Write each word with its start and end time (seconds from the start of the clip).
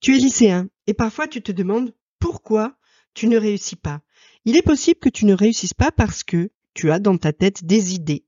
Tu 0.00 0.16
es 0.16 0.18
lycéen 0.18 0.70
et 0.86 0.94
parfois 0.94 1.28
tu 1.28 1.42
te 1.42 1.52
demandes 1.52 1.94
pourquoi 2.20 2.78
tu 3.12 3.28
ne 3.28 3.36
réussis 3.36 3.76
pas. 3.76 4.00
Il 4.46 4.56
est 4.56 4.62
possible 4.62 4.98
que 4.98 5.10
tu 5.10 5.26
ne 5.26 5.34
réussisses 5.34 5.74
pas 5.74 5.92
parce 5.92 6.24
que 6.24 6.50
tu 6.72 6.90
as 6.90 6.98
dans 6.98 7.18
ta 7.18 7.34
tête 7.34 7.64
des 7.64 7.94
idées 7.94 8.24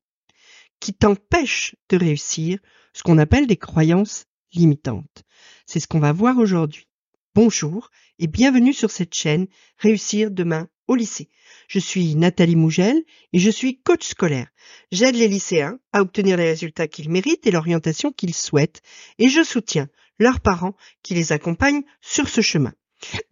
qui 0.81 0.93
t'empêchent 0.93 1.75
de 1.89 1.97
réussir, 1.97 2.59
ce 2.93 3.03
qu'on 3.03 3.17
appelle 3.17 3.47
des 3.47 3.57
croyances 3.57 4.27
limitantes. 4.53 5.23
C'est 5.65 5.81
ce 5.81 5.87
qu'on 5.87 5.99
va 6.01 6.13
voir 6.13 6.37
aujourd'hui. 6.37 6.89
Bonjour 7.35 7.91
et 8.19 8.27
bienvenue 8.27 8.75
sur 8.75 8.91
cette 8.91 9.15
chaîne 9.15 9.47
Réussir 9.79 10.31
demain 10.31 10.69
au 10.89 10.95
lycée. 10.95 11.31
Je 11.69 11.79
suis 11.79 12.17
Nathalie 12.17 12.57
Mougel 12.57 13.03
et 13.33 13.39
je 13.39 13.49
suis 13.49 13.81
coach 13.81 14.09
scolaire. 14.09 14.49
J'aide 14.91 15.15
les 15.15 15.29
lycéens 15.29 15.79
à 15.93 16.03
obtenir 16.03 16.37
les 16.37 16.51
résultats 16.51 16.89
qu'ils 16.89 17.09
méritent 17.09 17.47
et 17.47 17.51
l'orientation 17.51 18.13
qu'ils 18.13 18.35
souhaitent 18.35 18.83
et 19.19 19.31
je 19.31 19.43
soutiens 19.43 19.89
leurs 20.19 20.41
parents 20.41 20.77
qui 21.03 21.15
les 21.15 21.33
accompagnent 21.33 21.83
sur 22.01 22.29
ce 22.29 22.41
chemin. 22.41 22.73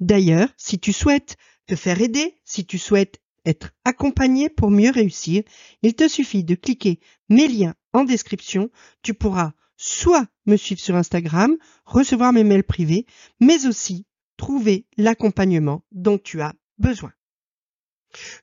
D'ailleurs, 0.01 0.49
si 0.57 0.79
tu 0.79 0.93
souhaites 0.93 1.37
te 1.67 1.77
faire 1.77 2.01
aider, 2.01 2.41
si 2.45 2.67
tu 2.67 2.79
souhaites 2.79 3.21
être 3.45 3.71
accompagné 3.85 4.49
pour 4.49 4.71
mieux 4.71 4.91
réussir, 4.91 5.43
il 5.83 5.95
te 5.95 6.09
suffit 6.09 6.45
de 6.45 6.55
cliquer 6.55 7.01
mes 7.29 7.49
liens 7.49 7.75
en 7.93 8.05
description. 8.05 8.71
Tu 9.03 9.15
pourras 9.15 9.53
soit 9.77 10.27
me 10.47 10.57
suivre 10.57 10.81
sur 10.81 10.97
Instagram, 10.97 11.57
recevoir 11.85 12.33
mes 12.33 12.45
mails 12.45 12.65
privés, 12.65 13.07
mais 13.41 13.67
aussi 13.67 14.07
trouver 14.37 14.87
l'accompagnement 14.97 15.83
dont 15.93 16.19
tu 16.19 16.41
as 16.41 16.55
besoin. 16.79 17.13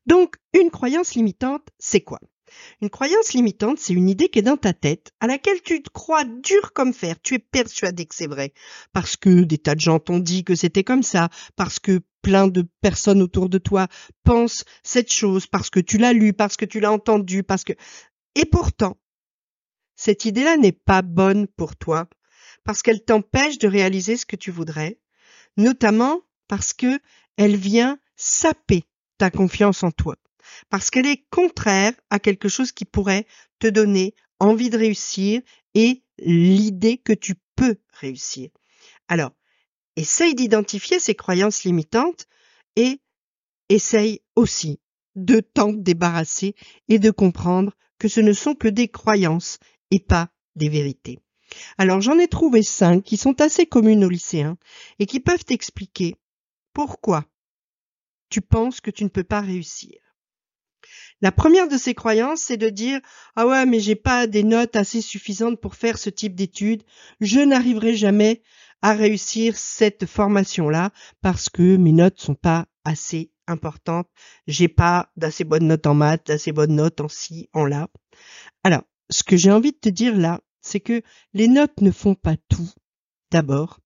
Donc, 0.05 0.35
une 0.53 0.72
croyance 0.72 1.16
limitante, 1.16 1.67
c'est 1.77 2.02
quoi? 2.02 2.19
Une 2.81 2.89
croyance 2.89 3.33
limitante, 3.33 3.79
c'est 3.79 3.93
une 3.93 4.09
idée 4.09 4.29
qui 4.29 4.39
est 4.39 4.43
dans 4.43 4.57
ta 4.57 4.73
tête, 4.73 5.11
à 5.19 5.27
laquelle 5.27 5.61
tu 5.61 5.81
te 5.81 5.89
crois 5.89 6.23
dur 6.23 6.73
comme 6.73 6.93
fer. 6.93 7.15
Tu 7.21 7.35
es 7.35 7.39
persuadé 7.39 8.05
que 8.05 8.15
c'est 8.15 8.27
vrai. 8.27 8.53
Parce 8.93 9.15
que 9.15 9.43
des 9.43 9.57
tas 9.57 9.75
de 9.75 9.79
gens 9.79 9.99
t'ont 9.99 10.19
dit 10.19 10.43
que 10.43 10.55
c'était 10.55 10.83
comme 10.83 11.03
ça, 11.03 11.29
parce 11.55 11.79
que 11.79 12.02
plein 12.21 12.47
de 12.47 12.65
personnes 12.81 13.22
autour 13.22 13.49
de 13.49 13.57
toi 13.57 13.88
pensent 14.23 14.66
cette 14.83 15.11
chose, 15.11 15.47
parce 15.47 15.69
que 15.69 15.80
tu 15.80 15.97
l'as 15.97 16.13
lu, 16.13 16.33
parce 16.33 16.57
que 16.57 16.66
tu 16.66 16.80
l'as 16.80 16.91
entendu, 16.91 17.44
parce 17.44 17.63
que... 17.63 17.73
Et 18.35 18.45
pourtant, 18.45 18.97
cette 19.95 20.25
idée-là 20.25 20.57
n'est 20.57 20.72
pas 20.72 21.02
bonne 21.02 21.47
pour 21.47 21.75
toi, 21.75 22.07
parce 22.63 22.81
qu'elle 22.81 23.03
t'empêche 23.03 23.57
de 23.57 23.67
réaliser 23.67 24.17
ce 24.17 24.25
que 24.25 24.35
tu 24.35 24.52
voudrais, 24.52 25.00
notamment 25.57 26.22
parce 26.47 26.73
que 26.73 27.00
elle 27.38 27.55
vient 27.55 27.97
saper 28.16 28.85
ta 29.17 29.31
confiance 29.31 29.83
en 29.83 29.91
toi, 29.91 30.16
parce 30.70 30.90
qu'elle 30.90 31.06
est 31.06 31.26
contraire 31.30 31.94
à 32.09 32.20
quelque 32.20 32.50
chose 32.50 32.72
qui 32.72 32.86
pourrait 32.86 33.26
te 33.59 33.67
donner 33.67 34.14
envie 34.40 34.70
de 34.70 34.78
réussir 34.78 35.42
et 35.73 36.03
l'idée 36.20 36.98
que 36.98 37.14
tu 37.14 37.36
peux 37.56 37.78
réussir. 37.92 38.50
Alors, 39.08 39.31
essaye 39.95 40.36
d'identifier 40.36 41.00
ces 41.00 41.16
croyances 41.16 41.64
limitantes 41.64 42.28
et 42.75 43.00
essaye 43.70 44.22
aussi 44.36 44.80
de 45.16 45.40
t'en 45.40 45.73
débarrasser 45.73 46.56
et 46.88 47.00
de 47.00 47.12
comprendre 47.12 47.73
que 48.00 48.08
ce 48.08 48.22
ne 48.22 48.34
sont 48.34 48.53
que 48.53 48.68
des 48.68 48.88
croyances 48.88 49.58
et 49.92 50.00
pas 50.00 50.30
des 50.56 50.70
vérités. 50.70 51.20
Alors 51.78 52.02
j'en 52.02 52.20
ai 52.20 52.28
trouvé 52.28 52.62
cinq 52.62 53.03
qui 53.03 53.18
sont 53.18 53.42
assez 53.42 53.66
communes 53.66 54.03
aux 54.03 54.09
lycéens 54.09 54.58
et 55.00 55.06
qui 55.06 55.20
peuvent 55.20 55.45
t'expliquer 55.45 56.16
pourquoi 56.73 57.25
tu 58.30 58.42
penses 58.42 58.81
que 58.81 58.92
tu 58.92 59.03
ne 59.03 59.09
peux 59.09 59.23
pas 59.23 59.42
réussir. 59.42 59.98
La 61.21 61.31
première 61.31 61.67
de 61.67 61.77
ces 61.77 61.95
croyances, 61.95 62.41
c'est 62.41 62.57
de 62.57 62.69
dire 62.69 62.99
Ah 63.35 63.47
ouais, 63.47 63.65
mais 63.65 63.79
j'ai 63.79 63.95
pas 63.95 64.27
des 64.27 64.43
notes 64.43 64.75
assez 64.75 65.01
suffisantes 65.01 65.59
pour 65.59 65.75
faire 65.75 65.97
ce 65.97 66.09
type 66.09 66.35
d'études, 66.35 66.83
je 67.21 67.39
n'arriverai 67.39 67.95
jamais 67.95 68.43
à 68.81 68.93
réussir 68.93 69.57
cette 69.57 70.05
formation-là 70.05 70.91
parce 71.21 71.49
que 71.49 71.77
mes 71.77 71.91
notes 71.91 72.19
sont 72.19 72.35
pas 72.35 72.67
assez 72.85 73.31
importantes, 73.47 74.07
j'ai 74.45 74.67
pas 74.67 75.11
d'assez 75.15 75.43
bonnes 75.43 75.67
notes 75.67 75.88
en 75.88 75.95
maths, 75.95 76.27
d'assez 76.27 76.51
bonnes 76.51 76.75
notes 76.75 77.01
en 77.01 77.07
ci, 77.07 77.50
en 77.53 77.66
là. 77.66 77.88
Alors, 78.63 78.83
ce 79.09 79.23
que 79.23 79.38
j'ai 79.38 79.51
envie 79.51 79.72
de 79.72 79.77
te 79.77 79.89
dire 79.89 80.16
là, 80.16 80.41
c'est 80.61 80.81
que 80.81 81.01
les 81.33 81.47
notes 81.47 81.81
ne 81.81 81.91
font 81.91 82.16
pas 82.16 82.35
tout. 82.50 82.69
D'abord, 83.31 83.79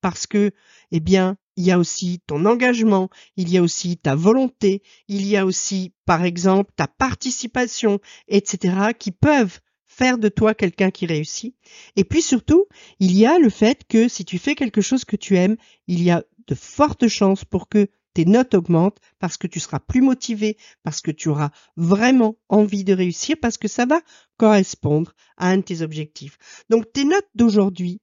parce 0.00 0.26
que, 0.26 0.52
eh 0.90 1.00
bien, 1.00 1.36
il 1.56 1.64
y 1.64 1.70
a 1.70 1.78
aussi 1.78 2.20
ton 2.26 2.44
engagement, 2.44 3.08
il 3.36 3.50
y 3.50 3.58
a 3.58 3.62
aussi 3.62 3.96
ta 3.96 4.14
volonté, 4.14 4.82
il 5.08 5.26
y 5.26 5.36
a 5.36 5.46
aussi, 5.46 5.92
par 6.04 6.24
exemple, 6.24 6.70
ta 6.76 6.86
participation, 6.86 7.98
etc., 8.28 8.92
qui 8.98 9.10
peuvent 9.10 9.60
faire 9.86 10.18
de 10.18 10.28
toi 10.28 10.54
quelqu'un 10.54 10.90
qui 10.90 11.06
réussit. 11.06 11.56
Et 11.96 12.04
puis 12.04 12.20
surtout, 12.20 12.66
il 13.00 13.16
y 13.16 13.24
a 13.24 13.38
le 13.38 13.48
fait 13.48 13.84
que 13.88 14.08
si 14.08 14.24
tu 14.24 14.38
fais 14.38 14.54
quelque 14.54 14.82
chose 14.82 15.04
que 15.04 15.16
tu 15.16 15.36
aimes, 15.36 15.56
il 15.86 16.02
y 16.02 16.10
a 16.10 16.22
de 16.46 16.54
fortes 16.54 17.08
chances 17.08 17.44
pour 17.44 17.68
que 17.68 17.88
tes 18.12 18.24
notes 18.24 18.54
augmentent 18.54 18.98
parce 19.18 19.36
que 19.36 19.46
tu 19.46 19.60
seras 19.60 19.78
plus 19.78 20.02
motivé, 20.02 20.56
parce 20.82 21.00
que 21.00 21.10
tu 21.10 21.28
auras 21.28 21.50
vraiment 21.76 22.36
envie 22.48 22.84
de 22.84 22.94
réussir, 22.94 23.36
parce 23.40 23.58
que 23.58 23.68
ça 23.68 23.86
va 23.86 24.00
correspondre 24.36 25.14
à 25.36 25.48
un 25.48 25.58
de 25.58 25.62
tes 25.62 25.82
objectifs. 25.82 26.38
Donc 26.70 26.92
tes 26.92 27.04
notes 27.04 27.28
d'aujourd'hui 27.34 28.00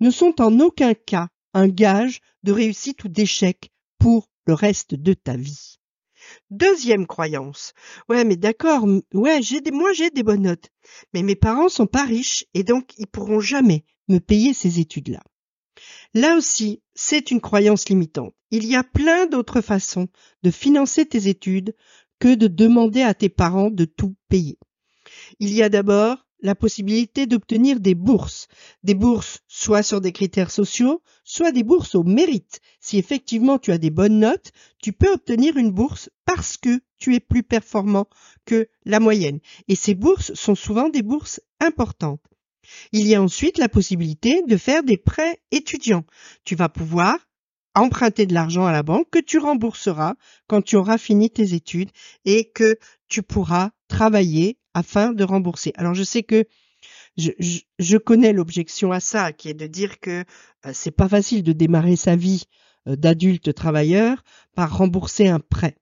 ne 0.00 0.10
sont 0.10 0.40
en 0.40 0.60
aucun 0.60 0.94
cas 0.94 1.28
un 1.56 1.68
gage 1.68 2.20
de 2.42 2.52
réussite 2.52 3.02
ou 3.04 3.08
d'échec 3.08 3.70
pour 3.98 4.28
le 4.46 4.52
reste 4.52 4.94
de 4.94 5.14
ta 5.14 5.36
vie. 5.36 5.78
Deuxième 6.50 7.06
croyance. 7.06 7.72
Ouais, 8.10 8.24
mais 8.24 8.36
d'accord, 8.36 8.86
ouais, 9.14 9.40
j'ai 9.42 9.62
des, 9.62 9.70
moi 9.70 9.94
j'ai 9.94 10.10
des 10.10 10.22
bonnes 10.22 10.42
notes. 10.42 10.68
Mais 11.14 11.22
mes 11.22 11.34
parents 11.34 11.70
sont 11.70 11.86
pas 11.86 12.04
riches 12.04 12.44
et 12.52 12.62
donc 12.62 12.92
ils 12.98 13.06
pourront 13.06 13.40
jamais 13.40 13.84
me 14.08 14.18
payer 14.18 14.52
ces 14.52 14.80
études-là. 14.80 15.22
Là 16.12 16.36
aussi, 16.36 16.82
c'est 16.94 17.30
une 17.30 17.40
croyance 17.40 17.88
limitante. 17.88 18.34
Il 18.50 18.66
y 18.66 18.76
a 18.76 18.84
plein 18.84 19.26
d'autres 19.26 19.62
façons 19.62 20.08
de 20.42 20.50
financer 20.50 21.06
tes 21.06 21.28
études 21.28 21.74
que 22.18 22.34
de 22.34 22.48
demander 22.48 23.00
à 23.00 23.14
tes 23.14 23.30
parents 23.30 23.70
de 23.70 23.86
tout 23.86 24.14
payer. 24.28 24.58
Il 25.40 25.52
y 25.54 25.62
a 25.62 25.70
d'abord 25.70 26.25
la 26.40 26.54
possibilité 26.54 27.26
d'obtenir 27.26 27.80
des 27.80 27.94
bourses. 27.94 28.48
Des 28.82 28.94
bourses 28.94 29.40
soit 29.48 29.82
sur 29.82 30.00
des 30.00 30.12
critères 30.12 30.50
sociaux, 30.50 31.02
soit 31.24 31.52
des 31.52 31.62
bourses 31.62 31.94
au 31.94 32.02
mérite. 32.02 32.60
Si 32.80 32.98
effectivement 32.98 33.58
tu 33.58 33.72
as 33.72 33.78
des 33.78 33.90
bonnes 33.90 34.18
notes, 34.18 34.52
tu 34.82 34.92
peux 34.92 35.12
obtenir 35.12 35.56
une 35.56 35.70
bourse 35.70 36.10
parce 36.24 36.56
que 36.56 36.80
tu 36.98 37.14
es 37.14 37.20
plus 37.20 37.42
performant 37.42 38.06
que 38.44 38.68
la 38.84 39.00
moyenne. 39.00 39.40
Et 39.68 39.76
ces 39.76 39.94
bourses 39.94 40.34
sont 40.34 40.54
souvent 40.54 40.88
des 40.88 41.02
bourses 41.02 41.40
importantes. 41.60 42.22
Il 42.92 43.06
y 43.06 43.14
a 43.14 43.22
ensuite 43.22 43.58
la 43.58 43.68
possibilité 43.68 44.42
de 44.42 44.56
faire 44.56 44.82
des 44.82 44.96
prêts 44.96 45.40
étudiants. 45.50 46.04
Tu 46.44 46.56
vas 46.56 46.68
pouvoir 46.68 47.18
emprunter 47.74 48.26
de 48.26 48.34
l'argent 48.34 48.64
à 48.64 48.72
la 48.72 48.82
banque 48.82 49.10
que 49.10 49.18
tu 49.18 49.38
rembourseras 49.38 50.14
quand 50.46 50.62
tu 50.62 50.76
auras 50.76 50.98
fini 50.98 51.30
tes 51.30 51.54
études 51.54 51.90
et 52.24 52.50
que 52.50 52.78
tu 53.08 53.22
pourras 53.22 53.70
travailler 53.88 54.58
afin 54.76 55.14
de 55.14 55.24
rembourser. 55.24 55.72
Alors 55.76 55.94
je 55.94 56.02
sais 56.02 56.22
que 56.22 56.44
je, 57.16 57.96
connais 57.96 58.34
l'objection 58.34 58.92
à 58.92 59.00
ça, 59.00 59.32
qui 59.32 59.48
est 59.48 59.54
de 59.54 59.66
dire 59.66 60.00
que 60.00 60.22
euh, 60.66 60.70
c'est 60.74 60.90
pas 60.90 61.08
facile 61.08 61.42
de 61.42 61.52
démarrer 61.52 61.96
sa 61.96 62.14
vie 62.14 62.44
euh, 62.86 62.94
d'adulte 62.94 63.54
travailleur 63.54 64.22
par 64.54 64.76
rembourser 64.76 65.28
un 65.28 65.40
prêt. 65.40 65.78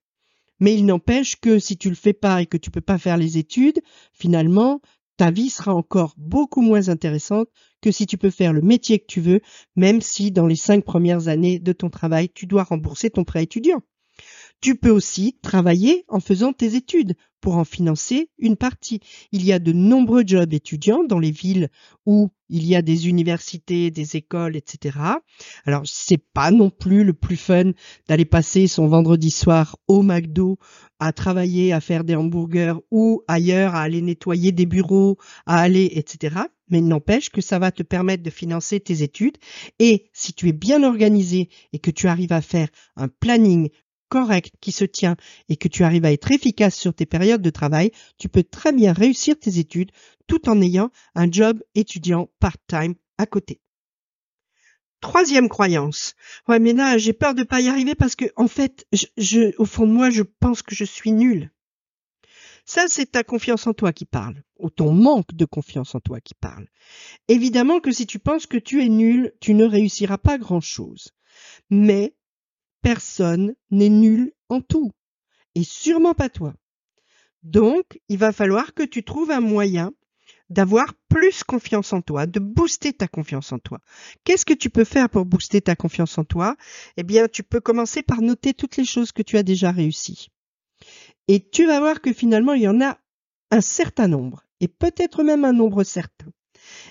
Mais 0.61 0.73
il 0.73 0.85
n'empêche 0.85 1.35
que 1.35 1.59
si 1.59 1.75
tu 1.75 1.89
le 1.89 1.95
fais 1.95 2.13
pas 2.13 2.41
et 2.41 2.45
que 2.45 2.55
tu 2.55 2.71
peux 2.71 2.79
pas 2.79 2.97
faire 2.97 3.17
les 3.17 3.37
études, 3.37 3.81
finalement, 4.13 4.79
ta 5.17 5.29
vie 5.29 5.49
sera 5.49 5.75
encore 5.75 6.13
beaucoup 6.15 6.61
moins 6.61 6.87
intéressante 6.87 7.49
que 7.81 7.91
si 7.91 8.05
tu 8.05 8.17
peux 8.17 8.29
faire 8.29 8.53
le 8.53 8.61
métier 8.61 8.99
que 8.99 9.07
tu 9.07 9.19
veux, 9.19 9.41
même 9.75 9.99
si 9.99 10.31
dans 10.31 10.47
les 10.47 10.55
cinq 10.55 10.85
premières 10.85 11.27
années 11.27 11.59
de 11.59 11.73
ton 11.73 11.89
travail, 11.89 12.29
tu 12.29 12.45
dois 12.45 12.63
rembourser 12.63 13.09
ton 13.09 13.25
prêt 13.25 13.43
étudiant. 13.43 13.81
Tu 14.61 14.77
peux 14.77 14.89
aussi 14.89 15.37
travailler 15.41 16.05
en 16.07 16.21
faisant 16.21 16.53
tes 16.53 16.75
études 16.75 17.15
pour 17.45 17.57
en 17.57 17.63
financer 17.63 18.31
une 18.39 18.55
partie. 18.55 19.01
Il 19.31 19.45
y 19.45 19.53
a 19.53 19.59
de 19.59 19.71
nombreux 19.71 20.23
jobs 20.25 20.51
étudiants 20.51 21.03
dans 21.03 21.19
les 21.19 21.29
villes 21.29 21.69
où 22.07 22.31
il 22.49 22.65
y 22.65 22.75
a 22.75 22.81
des 22.81 23.07
universités, 23.07 23.91
des 23.91 24.15
écoles, 24.15 24.55
etc. 24.55 24.97
Alors 25.63 25.83
c'est 25.85 26.17
pas 26.17 26.49
non 26.49 26.71
plus 26.71 27.03
le 27.03 27.13
plus 27.13 27.37
fun 27.37 27.73
d'aller 28.07 28.25
passer 28.25 28.65
son 28.65 28.87
vendredi 28.87 29.29
soir 29.29 29.77
au 29.87 30.01
McDo 30.01 30.57
à 30.99 31.13
travailler, 31.13 31.71
à 31.71 31.81
faire 31.81 32.03
des 32.03 32.15
hamburgers 32.15 32.77
ou 32.89 33.21
ailleurs 33.27 33.75
à 33.75 33.81
aller 33.81 34.01
nettoyer 34.01 34.51
des 34.51 34.65
bureaux, 34.65 35.19
à 35.45 35.59
aller, 35.59 35.91
etc. 35.93 36.37
Mais 36.69 36.81
n'empêche 36.81 37.29
que 37.29 37.41
ça 37.41 37.59
va 37.59 37.71
te 37.71 37.83
permettre 37.83 38.23
de 38.23 38.31
financer 38.31 38.79
tes 38.79 39.03
études. 39.03 39.37
Et 39.77 40.09
si 40.13 40.33
tu 40.33 40.49
es 40.49 40.53
bien 40.53 40.81
organisé 40.81 41.49
et 41.73 41.79
que 41.79 41.91
tu 41.91 42.07
arrives 42.07 42.33
à 42.33 42.41
faire 42.41 42.69
un 42.95 43.07
planning 43.07 43.69
correct 44.15 44.53
qui 44.61 44.71
se 44.71 44.85
tient 44.85 45.17
et 45.49 45.57
que 45.57 45.67
tu 45.67 45.83
arrives 45.83 46.05
à 46.05 46.13
être 46.13 46.31
efficace 46.31 46.77
sur 46.77 46.93
tes 46.93 47.05
périodes 47.05 47.41
de 47.41 47.49
travail, 47.49 47.91
tu 48.17 48.29
peux 48.29 48.43
très 48.43 48.71
bien 48.71 48.93
réussir 48.93 49.37
tes 49.37 49.59
études 49.59 49.91
tout 50.25 50.47
en 50.47 50.61
ayant 50.61 50.89
un 51.15 51.29
job 51.29 51.61
étudiant 51.75 52.29
part-time 52.39 52.95
à 53.17 53.25
côté. 53.25 53.59
Troisième 55.01 55.49
croyance. 55.49 56.15
Ouais, 56.47 56.59
mais 56.59 56.71
là, 56.71 56.97
j'ai 56.97 57.11
peur 57.11 57.35
de 57.35 57.43
pas 57.43 57.59
y 57.59 57.67
arriver 57.67 57.93
parce 57.93 58.15
que, 58.15 58.23
en 58.37 58.47
fait, 58.47 58.87
au 59.57 59.65
fond 59.65 59.85
moi, 59.85 60.09
je 60.09 60.23
pense 60.23 60.61
que 60.61 60.75
je 60.75 60.85
suis 60.85 61.11
nulle. 61.11 61.51
Ça, 62.63 62.85
c'est 62.87 63.11
ta 63.11 63.25
confiance 63.25 63.67
en 63.67 63.73
toi 63.73 63.91
qui 63.91 64.05
parle, 64.05 64.43
ou 64.59 64.69
ton 64.69 64.93
manque 64.93 65.33
de 65.33 65.43
confiance 65.43 65.93
en 65.93 65.99
toi 65.99 66.21
qui 66.21 66.35
parle. 66.35 66.69
Évidemment 67.27 67.81
que 67.81 67.91
si 67.91 68.07
tu 68.07 68.17
penses 68.17 68.47
que 68.47 68.57
tu 68.57 68.81
es 68.81 68.87
nul, 68.87 69.33
tu 69.41 69.53
ne 69.55 69.65
réussiras 69.65 70.17
pas 70.17 70.37
grand-chose. 70.37 71.09
Mais 71.69 72.14
personne 72.85 73.55
n'est 73.71 73.89
nul 73.89 74.31
en 74.47 74.61
tout, 74.61 74.91
et 75.55 75.63
sûrement 75.63 76.13
pas 76.13 76.29
toi. 76.29 76.53
Donc, 77.41 77.99
il 78.09 78.19
va 78.19 78.31
falloir 78.31 78.75
que 78.75 78.83
tu 78.83 79.03
trouves 79.03 79.31
un 79.31 79.41
moyen 79.41 79.91
d'avoir 80.51 80.93
plus 81.09 81.43
confiance 81.43 81.93
en 81.93 82.03
toi, 82.03 82.27
de 82.27 82.39
booster 82.39 82.93
ta 82.93 83.07
confiance 83.07 83.51
en 83.51 83.57
toi. 83.57 83.79
Qu'est-ce 84.23 84.45
que 84.45 84.53
tu 84.53 84.69
peux 84.69 84.83
faire 84.83 85.09
pour 85.09 85.25
booster 85.25 85.61
ta 85.61 85.75
confiance 85.75 86.15
en 86.19 86.25
toi? 86.25 86.57
Eh 86.95 87.01
bien, 87.01 87.27
tu 87.27 87.41
peux 87.41 87.59
commencer 87.59 88.03
par 88.03 88.21
noter 88.21 88.53
toutes 88.53 88.77
les 88.77 88.85
choses 88.85 89.11
que 89.11 89.23
tu 89.23 89.35
as 89.37 89.43
déjà 89.43 89.71
réussies. 89.71 90.27
Et 91.27 91.49
tu 91.49 91.65
vas 91.65 91.79
voir 91.79 92.01
que 92.01 92.13
finalement, 92.13 92.53
il 92.53 92.61
y 92.61 92.67
en 92.67 92.81
a 92.81 92.99
un 93.49 93.61
certain 93.61 94.07
nombre, 94.07 94.43
et 94.59 94.67
peut-être 94.67 95.23
même 95.23 95.43
un 95.43 95.53
nombre 95.53 95.83
certain. 95.83 96.27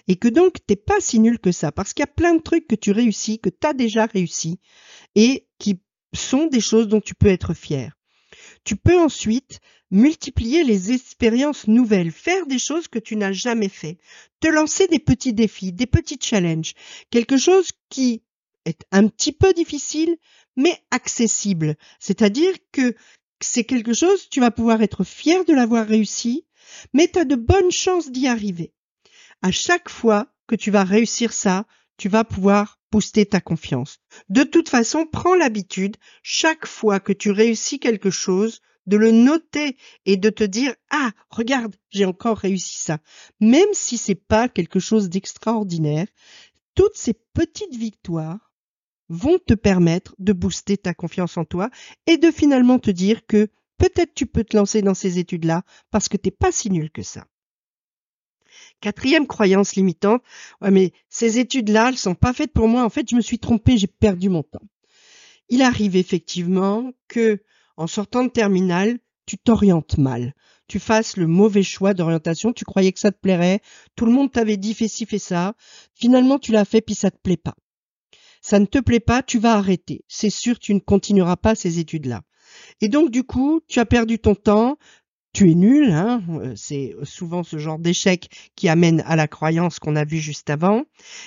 Et 0.09 0.17
que 0.17 0.29
donc, 0.29 0.59
t'es 0.67 0.77
pas 0.77 1.01
si 1.01 1.21
nul 1.21 1.39
que 1.39 1.53
ça, 1.53 1.71
parce 1.71 1.95
qu'il 1.95 2.03
y 2.03 2.11
a 2.11 2.13
plein 2.13 2.35
de 2.35 2.43
trucs 2.43 2.67
que 2.67 2.75
tu 2.75 2.91
réussis, 2.91 3.39
que 3.39 3.49
tu 3.49 3.65
as 3.65 3.75
déjà 3.75 4.07
réussi, 4.07 4.59
et 5.15 5.47
sont 6.15 6.47
des 6.47 6.61
choses 6.61 6.89
dont 6.89 7.01
tu 7.01 7.15
peux 7.15 7.29
être 7.29 7.55
fier. 7.55 7.97
Tu 8.65 8.77
peux 8.77 8.99
ensuite 8.99 9.61
multiplier 9.91 10.65
les 10.65 10.93
expériences 10.93 11.69
nouvelles, 11.69 12.11
faire 12.11 12.47
des 12.47 12.59
choses 12.59 12.89
que 12.89 12.99
tu 12.99 13.17
n'as 13.17 13.33
jamais 13.33 13.69
fait, 13.69 13.99
te 14.41 14.49
lancer 14.49 14.89
des 14.89 14.99
petits 14.99 15.33
défis, 15.33 15.73
des 15.73 15.87
petits 15.87 16.19
challenges, 16.21 16.75
quelque 17.11 17.37
chose 17.37 17.71
qui 17.91 18.23
est 18.65 18.85
un 18.91 19.09
petit 19.09 19.33
peu 19.33 19.53
difficile, 19.53 20.17
mais 20.57 20.77
accessible. 20.91 21.77
C'est-à-dire 22.01 22.55
que 22.73 22.95
c'est 23.41 23.65
quelque 23.65 23.93
chose, 23.93 24.29
tu 24.31 24.41
vas 24.41 24.51
pouvoir 24.51 24.83
être 24.83 25.05
fier 25.05 25.45
de 25.45 25.53
l'avoir 25.53 25.87
réussi, 25.87 26.47
mais 26.93 27.09
tu 27.09 27.19
as 27.19 27.25
de 27.25 27.37
bonnes 27.37 27.71
chances 27.71 28.11
d'y 28.11 28.27
arriver. 28.27 28.73
À 29.43 29.51
chaque 29.51 29.89
fois 29.89 30.27
que 30.47 30.57
tu 30.57 30.71
vas 30.71 30.85
réussir 30.85 31.33
ça, 31.33 31.67
tu 31.97 32.09
vas 32.09 32.25
pouvoir 32.25 32.79
booster 32.91 33.27
ta 33.27 33.41
confiance. 33.41 33.99
De 34.29 34.45
toute 34.45 34.69
façon, 34.69 35.07
prends 35.07 35.35
l'habitude, 35.35 35.97
chaque 36.23 36.67
fois 36.67 37.01
que 37.01 37.13
tu 37.13 37.31
réussis 37.31 37.79
quelque 37.79 38.11
chose, 38.11 38.61
de 38.87 38.97
le 38.97 39.11
noter 39.11 39.77
et 40.05 40.17
de 40.17 40.31
te 40.31 40.45
dire 40.45 40.75
ah 40.91 41.11
regarde 41.31 41.75
j'ai 41.91 42.05
encore 42.05 42.39
réussi 42.39 42.79
ça 42.79 42.99
même 43.41 43.73
si 43.73 43.97
c'est 43.97 44.15
pas 44.15 44.49
quelque 44.49 44.79
chose 44.79 45.09
d'extraordinaire 45.09 46.07
toutes 46.75 46.97
ces 46.97 47.15
petites 47.33 47.75
victoires 47.75 48.53
vont 49.09 49.39
te 49.39 49.55
permettre 49.55 50.15
de 50.19 50.33
booster 50.33 50.77
ta 50.77 50.95
confiance 50.95 51.37
en 51.37 51.45
toi 51.45 51.71
et 52.07 52.17
de 52.17 52.31
finalement 52.31 52.79
te 52.79 52.91
dire 52.91 53.27
que 53.27 53.49
peut-être 53.79 54.15
tu 54.15 54.27
peux 54.27 54.45
te 54.45 54.57
lancer 54.57 54.83
dans 54.83 54.95
ces 54.95 55.19
études 55.19 55.45
là 55.45 55.63
parce 55.91 56.09
que 56.09 56.17
t'es 56.17 56.31
pas 56.31 56.53
si 56.53 56.71
nul 56.71 56.91
que 56.91 57.03
ça 57.03 57.27
Quatrième 58.85 59.27
croyance 59.27 59.77
limitante, 59.77 60.23
ouais, 60.61 60.71
mais 60.71 60.93
ces 61.09 61.39
études-là, 61.39 61.89
elles 61.89 61.97
sont 61.97 62.15
pas 62.15 62.35
faites 62.35 62.53
pour 62.53 62.69
moi. 62.69 62.85
En 62.85 62.91
fait, 62.91 63.09
je 63.09 63.17
me 63.17 63.23
suis 63.23 63.39
trompé, 63.39 63.79
j'ai 63.79 63.87
perdu 63.87 64.29
mon 64.29 64.43
temps. 64.43 64.61
Il 65.49 65.63
arrive 65.63 65.97
effectivement 65.97 66.93
que, 67.09 67.43
en 67.79 67.87
sortant 67.87 68.25
de 68.25 68.29
terminale, 68.29 68.99
tu 69.25 69.39
t'orientes 69.39 69.97
mal. 69.97 70.35
Tu 70.69 70.79
fasses 70.79 71.17
le 71.17 71.27
mauvais 71.27 71.63
choix 71.63 71.95
d'orientation, 71.95 72.53
tu 72.53 72.67
croyais 72.67 72.93
que 72.93 73.01
ça 73.01 73.11
te 73.11 73.19
plairait, 73.19 73.63
tout 73.97 74.05
le 74.05 74.13
monde 74.13 74.31
t'avait 74.31 74.59
dit 74.59 74.75
fais 74.75 74.87
ci, 74.87 75.07
fais 75.07 75.19
ça. 75.19 75.55
Finalement, 75.95 76.39
tu 76.39 76.53
l'as 76.53 76.67
fait 76.67 76.83
puis 76.83 76.95
ça 76.95 77.11
te 77.11 77.17
plaît 77.17 77.39
pas. 77.39 77.55
Ça 78.43 78.59
ne 78.59 78.67
te 78.67 78.81
plaît 78.81 79.01
pas, 79.01 79.23
tu 79.23 79.39
vas 79.39 79.55
arrêter. 79.55 80.05
C'est 80.09 80.29
sûr, 80.29 80.59
tu 80.59 80.75
ne 80.75 80.81
continueras 80.81 81.37
pas 81.37 81.55
ces 81.55 81.79
études-là. 81.79 82.21
Et 82.83 82.89
donc, 82.89 83.11
du 83.11 83.25
coup, 83.25 83.63
tu 83.67 83.81
as 83.81 83.87
perdu 83.87 84.19
ton 84.19 84.35
temps, 84.35 84.77
tu 85.35 85.51
es 85.51 85.55
nul, 85.55 85.91
hein 85.91 86.23
euh, 86.31 86.55
c'est 86.57 86.95
souvent 87.03 87.43
ce 87.43 87.59
genre 87.59 87.79
d'échec 87.79 88.29
qui 88.55 88.69
amène 88.69 89.03
à 89.07 89.17
la 89.17 89.29
croyance 89.29 89.79
qu'on 89.79 89.97
a 89.97 90.05
vue 90.05 90.21
juste 90.21 90.49
avant. 90.49 90.85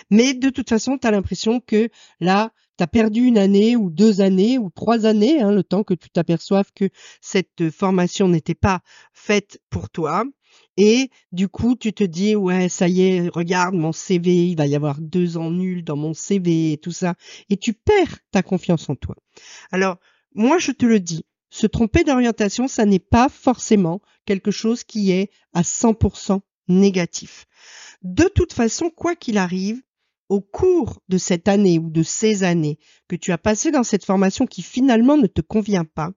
Mais 0.09 0.33
de 0.33 0.50
toute 0.50 0.69
façon, 0.69 0.98
tu 0.98 1.06
as 1.06 1.12
l'impression 1.12 1.59
que 1.59 1.89
là, 2.19 2.51
tu 2.77 2.83
as 2.83 2.88
perdu 2.88 3.25
une 3.25 3.38
année 3.38 3.75
ou 3.75 3.89
deux 3.89 4.21
années 4.21 4.57
ou 4.57 4.69
trois 4.69 5.06
années, 5.06 5.42
hein, 5.42 5.51
le 5.51 5.63
temps 5.63 5.83
que 5.83 5.94
tu 5.94 6.09
t'aperçoives 6.09 6.71
que 6.74 6.89
cette 7.21 7.69
formation 7.69 8.30
n'était 8.30 8.56
pas 8.56 8.80
faite 9.13 9.59
pour 9.69 9.89
toi. 9.89 10.24
Et 10.77 11.09
du 11.31 11.50
coup, 11.50 11.75
tu 11.75 11.92
te 11.92 12.04
dis, 12.04 12.36
ouais, 12.36 12.69
ça 12.69 12.88
y 12.88 13.01
est, 13.01 13.27
regarde 13.30 13.75
mon 13.75 13.92
CV, 13.92 14.48
il 14.48 14.56
va 14.56 14.68
y 14.68 14.75
avoir 14.75 15.01
deux 15.01 15.38
ans 15.38 15.51
nuls 15.51 15.83
dans 15.83 15.98
mon 15.98 16.13
CV 16.13 16.74
et 16.74 16.77
tout 16.77 16.92
ça. 16.92 17.15
Et 17.50 17.57
tu 17.57 17.74
perds 17.74 18.19
ta 18.31 18.42
confiance 18.42 18.89
en 18.89 18.95
toi. 18.95 19.15
Alors, 19.71 19.98
moi, 20.33 20.59
je 20.59 20.71
te 20.71 20.86
le 20.86 21.00
dis, 21.00 21.25
se 21.49 21.67
tromper 21.67 22.03
d'orientation, 22.03 22.67
ça 22.67 22.85
n'est 22.85 22.99
pas 22.99 23.29
forcément 23.29 24.01
quelque 24.25 24.51
chose 24.51 24.83
qui 24.83 25.11
est 25.11 25.31
à 25.53 25.61
100% 25.61 26.41
négatif. 26.67 27.45
De 28.01 28.25
toute 28.25 28.53
façon, 28.53 28.89
quoi 28.89 29.15
qu'il 29.15 29.38
arrive, 29.38 29.81
au 30.29 30.41
cours 30.41 31.01
de 31.07 31.17
cette 31.17 31.47
année 31.47 31.79
ou 31.79 31.89
de 31.89 32.03
ces 32.03 32.44
années 32.44 32.79
que 33.07 33.15
tu 33.15 33.31
as 33.31 33.38
passé 33.38 33.71
dans 33.71 33.83
cette 33.83 34.05
formation 34.05 34.45
qui 34.45 34.61
finalement 34.61 35.17
ne 35.17 35.27
te 35.27 35.41
convient 35.41 35.85
pas, 35.85 36.11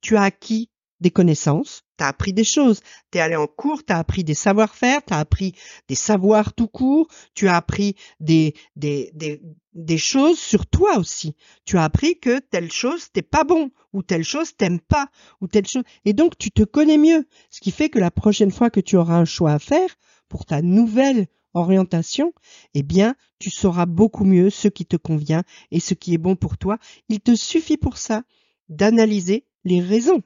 tu 0.00 0.16
as 0.16 0.22
acquis 0.22 0.70
des 1.02 1.10
connaissances, 1.10 1.82
tu 1.98 2.04
as 2.04 2.08
appris 2.08 2.32
des 2.32 2.44
choses, 2.44 2.80
tu 3.10 3.18
es 3.18 3.20
allé 3.20 3.36
en 3.36 3.46
cours, 3.46 3.84
tu 3.84 3.92
as 3.92 3.98
appris 3.98 4.24
des 4.24 4.34
savoir-faire, 4.34 5.04
tu 5.04 5.12
as 5.12 5.18
appris 5.18 5.54
des 5.88 5.94
savoirs 5.94 6.54
tout 6.54 6.68
court, 6.68 7.08
tu 7.34 7.48
as 7.48 7.56
appris 7.56 7.96
des, 8.20 8.54
des, 8.76 9.10
des, 9.14 9.42
des, 9.74 9.98
choses 9.98 10.38
sur 10.38 10.66
toi 10.66 10.96
aussi. 10.96 11.34
Tu 11.66 11.76
as 11.76 11.84
appris 11.84 12.18
que 12.18 12.38
telle 12.38 12.72
chose 12.72 13.08
t'es 13.12 13.22
pas 13.22 13.44
bon, 13.44 13.70
ou 13.92 14.02
telle 14.02 14.24
chose 14.24 14.56
t'aimes 14.56 14.80
pas, 14.80 15.08
ou 15.40 15.48
telle 15.48 15.66
chose. 15.66 15.84
Et 16.04 16.14
donc 16.14 16.38
tu 16.38 16.50
te 16.50 16.62
connais 16.62 16.98
mieux. 16.98 17.26
Ce 17.50 17.60
qui 17.60 17.72
fait 17.72 17.90
que 17.90 17.98
la 17.98 18.10
prochaine 18.10 18.52
fois 18.52 18.70
que 18.70 18.80
tu 18.80 18.96
auras 18.96 19.16
un 19.16 19.26
choix 19.26 19.52
à 19.52 19.58
faire 19.58 19.90
pour 20.28 20.46
ta 20.46 20.62
nouvelle 20.62 21.26
orientation, 21.54 22.32
eh 22.72 22.82
bien, 22.82 23.14
tu 23.38 23.50
sauras 23.50 23.84
beaucoup 23.84 24.24
mieux 24.24 24.48
ce 24.48 24.68
qui 24.68 24.86
te 24.86 24.96
convient 24.96 25.42
et 25.70 25.80
ce 25.80 25.92
qui 25.92 26.14
est 26.14 26.18
bon 26.18 26.36
pour 26.36 26.56
toi. 26.56 26.78
Il 27.10 27.20
te 27.20 27.34
suffit 27.34 27.76
pour 27.76 27.98
ça 27.98 28.22
d'analyser 28.70 29.44
les 29.64 29.80
raisons 29.80 30.22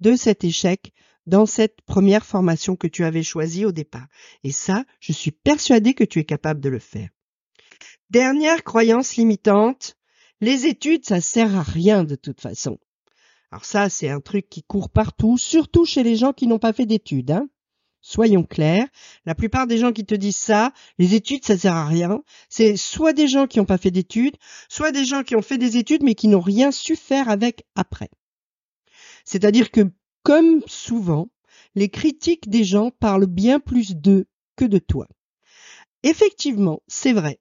de 0.00 0.16
cet 0.16 0.44
échec 0.44 0.92
dans 1.26 1.46
cette 1.46 1.80
première 1.82 2.26
formation 2.26 2.76
que 2.76 2.86
tu 2.86 3.04
avais 3.04 3.22
choisie 3.22 3.64
au 3.64 3.72
départ. 3.72 4.06
Et 4.42 4.52
ça, 4.52 4.84
je 5.00 5.12
suis 5.12 5.30
persuadée 5.30 5.94
que 5.94 6.04
tu 6.04 6.18
es 6.20 6.24
capable 6.24 6.60
de 6.60 6.68
le 6.68 6.78
faire. 6.78 7.08
Dernière 8.10 8.62
croyance 8.62 9.16
limitante, 9.16 9.96
les 10.40 10.66
études, 10.66 11.06
ça 11.06 11.20
sert 11.20 11.56
à 11.56 11.62
rien 11.62 12.04
de 12.04 12.16
toute 12.16 12.40
façon. 12.40 12.78
Alors 13.50 13.64
ça, 13.64 13.88
c'est 13.88 14.08
un 14.08 14.20
truc 14.20 14.48
qui 14.48 14.62
court 14.62 14.90
partout, 14.90 15.38
surtout 15.38 15.84
chez 15.84 16.02
les 16.02 16.16
gens 16.16 16.32
qui 16.32 16.46
n'ont 16.46 16.58
pas 16.58 16.72
fait 16.72 16.86
d'études. 16.86 17.30
Hein. 17.30 17.48
Soyons 18.00 18.42
clairs, 18.42 18.86
la 19.24 19.34
plupart 19.34 19.66
des 19.66 19.78
gens 19.78 19.92
qui 19.92 20.04
te 20.04 20.14
disent 20.14 20.36
ça, 20.36 20.72
les 20.98 21.14
études, 21.14 21.44
ça 21.44 21.56
sert 21.56 21.74
à 21.74 21.86
rien. 21.86 22.22
C'est 22.50 22.76
soit 22.76 23.14
des 23.14 23.28
gens 23.28 23.46
qui 23.46 23.58
n'ont 23.58 23.64
pas 23.64 23.78
fait 23.78 23.90
d'études, 23.90 24.36
soit 24.68 24.92
des 24.92 25.06
gens 25.06 25.22
qui 25.22 25.36
ont 25.36 25.42
fait 25.42 25.56
des 25.56 25.78
études 25.78 26.02
mais 26.02 26.14
qui 26.14 26.28
n'ont 26.28 26.40
rien 26.40 26.70
su 26.70 26.96
faire 26.96 27.30
avec 27.30 27.64
après. 27.74 28.10
C'est-à-dire 29.24 29.70
que, 29.70 29.90
comme 30.22 30.62
souvent, 30.66 31.28
les 31.74 31.88
critiques 31.88 32.48
des 32.48 32.64
gens 32.64 32.90
parlent 32.90 33.26
bien 33.26 33.60
plus 33.60 33.96
d'eux 33.96 34.26
que 34.56 34.64
de 34.64 34.78
toi. 34.78 35.08
Effectivement, 36.02 36.82
c'est 36.86 37.12
vrai. 37.12 37.40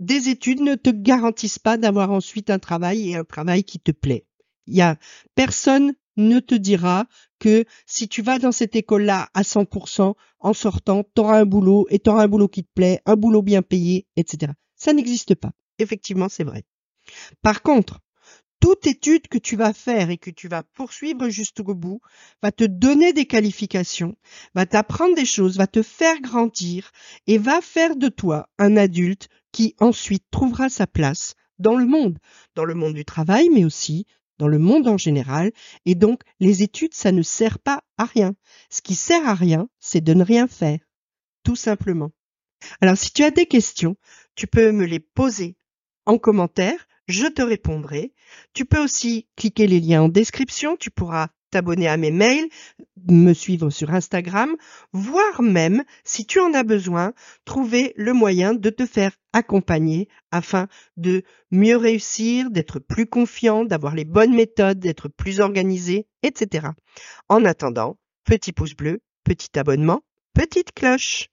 Des 0.00 0.28
études 0.28 0.60
ne 0.60 0.74
te 0.74 0.90
garantissent 0.90 1.60
pas 1.60 1.76
d'avoir 1.76 2.10
ensuite 2.10 2.50
un 2.50 2.58
travail 2.58 3.10
et 3.10 3.16
un 3.16 3.24
travail 3.24 3.62
qui 3.64 3.78
te 3.78 3.92
plaît. 3.92 4.26
Il 4.66 4.74
y 4.74 4.82
a 4.82 4.98
personne 5.34 5.94
ne 6.16 6.40
te 6.40 6.54
dira 6.54 7.06
que 7.38 7.64
si 7.86 8.08
tu 8.08 8.22
vas 8.22 8.38
dans 8.38 8.52
cette 8.52 8.76
école-là 8.76 9.28
à 9.34 9.42
100%, 9.42 10.14
en 10.40 10.52
sortant, 10.52 11.04
tu 11.14 11.20
auras 11.20 11.40
un 11.40 11.46
boulot 11.46 11.86
et 11.90 11.98
tu 11.98 12.10
auras 12.10 12.24
un 12.24 12.28
boulot 12.28 12.48
qui 12.48 12.64
te 12.64 12.72
plaît, 12.74 13.00
un 13.06 13.16
boulot 13.16 13.42
bien 13.42 13.62
payé, 13.62 14.06
etc. 14.16 14.52
Ça 14.76 14.92
n'existe 14.92 15.34
pas. 15.34 15.52
Effectivement, 15.78 16.28
c'est 16.28 16.44
vrai. 16.44 16.64
Par 17.40 17.62
contre, 17.62 18.00
toute 18.62 18.86
étude 18.86 19.26
que 19.26 19.38
tu 19.38 19.56
vas 19.56 19.72
faire 19.72 20.10
et 20.10 20.18
que 20.18 20.30
tu 20.30 20.46
vas 20.46 20.62
poursuivre 20.62 21.28
jusqu'au 21.28 21.74
bout 21.74 22.00
va 22.44 22.52
te 22.52 22.62
donner 22.62 23.12
des 23.12 23.26
qualifications, 23.26 24.14
va 24.54 24.66
t'apprendre 24.66 25.16
des 25.16 25.24
choses, 25.24 25.56
va 25.56 25.66
te 25.66 25.82
faire 25.82 26.20
grandir 26.20 26.92
et 27.26 27.38
va 27.38 27.60
faire 27.60 27.96
de 27.96 28.08
toi 28.08 28.48
un 28.58 28.76
adulte 28.76 29.28
qui 29.50 29.74
ensuite 29.80 30.22
trouvera 30.30 30.68
sa 30.68 30.86
place 30.86 31.34
dans 31.58 31.74
le 31.74 31.86
monde, 31.86 32.18
dans 32.54 32.64
le 32.64 32.74
monde 32.74 32.94
du 32.94 33.04
travail, 33.04 33.48
mais 33.48 33.64
aussi 33.64 34.06
dans 34.38 34.46
le 34.46 34.60
monde 34.60 34.86
en 34.86 34.96
général. 34.96 35.50
Et 35.84 35.96
donc, 35.96 36.20
les 36.38 36.62
études, 36.62 36.94
ça 36.94 37.10
ne 37.10 37.22
sert 37.22 37.58
pas 37.58 37.82
à 37.98 38.04
rien. 38.04 38.36
Ce 38.70 38.80
qui 38.80 38.94
sert 38.94 39.26
à 39.28 39.34
rien, 39.34 39.68
c'est 39.80 40.04
de 40.04 40.14
ne 40.14 40.22
rien 40.22 40.46
faire. 40.46 40.78
Tout 41.42 41.56
simplement. 41.56 42.12
Alors, 42.80 42.96
si 42.96 43.12
tu 43.12 43.24
as 43.24 43.32
des 43.32 43.46
questions, 43.46 43.96
tu 44.36 44.46
peux 44.46 44.70
me 44.70 44.84
les 44.84 45.00
poser 45.00 45.56
en 46.06 46.16
commentaire 46.16 46.86
je 47.12 47.26
te 47.26 47.42
répondrai. 47.42 48.12
Tu 48.54 48.64
peux 48.64 48.82
aussi 48.82 49.26
cliquer 49.36 49.66
les 49.66 49.80
liens 49.80 50.02
en 50.02 50.08
description, 50.08 50.76
tu 50.76 50.90
pourras 50.90 51.28
t'abonner 51.50 51.86
à 51.86 51.98
mes 51.98 52.10
mails, 52.10 52.48
me 53.08 53.34
suivre 53.34 53.68
sur 53.68 53.92
Instagram, 53.92 54.56
voire 54.92 55.42
même, 55.42 55.84
si 56.02 56.26
tu 56.26 56.40
en 56.40 56.54
as 56.54 56.62
besoin, 56.62 57.12
trouver 57.44 57.92
le 57.96 58.14
moyen 58.14 58.54
de 58.54 58.70
te 58.70 58.86
faire 58.86 59.12
accompagner 59.34 60.08
afin 60.30 60.66
de 60.96 61.22
mieux 61.50 61.76
réussir, 61.76 62.50
d'être 62.50 62.78
plus 62.78 63.06
confiant, 63.06 63.64
d'avoir 63.64 63.94
les 63.94 64.06
bonnes 64.06 64.34
méthodes, 64.34 64.78
d'être 64.78 65.08
plus 65.08 65.40
organisé, 65.40 66.06
etc. 66.22 66.68
En 67.28 67.44
attendant, 67.44 67.98
petit 68.24 68.52
pouce 68.52 68.74
bleu, 68.74 69.00
petit 69.24 69.58
abonnement, 69.58 70.00
petite 70.34 70.72
cloche. 70.72 71.28